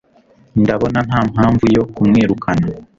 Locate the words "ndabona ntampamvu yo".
0.61-1.83